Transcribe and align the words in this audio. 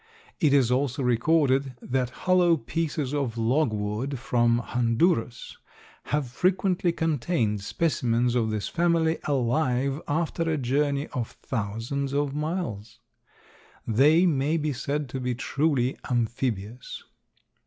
It 0.39 0.51
is 0.51 0.71
also 0.71 1.03
recorded 1.03 1.75
that 1.79 2.09
hollow 2.25 2.57
pieces 2.57 3.13
of 3.13 3.37
logwood 3.37 4.17
from 4.17 4.57
Honduras 4.57 5.57
have 6.05 6.27
frequently 6.31 6.91
contained 6.91 7.61
specimens 7.61 8.33
of 8.33 8.49
this 8.49 8.67
family 8.67 9.19
alive 9.25 10.01
after 10.07 10.41
a 10.49 10.57
journey 10.57 11.05
of 11.09 11.33
thousands 11.43 12.13
of 12.15 12.33
miles. 12.33 12.97
They 13.85 14.25
may 14.25 14.57
be 14.57 14.73
said 14.73 15.07
to 15.09 15.19
be 15.19 15.35
truly 15.35 15.95
amphibious. 16.09 17.03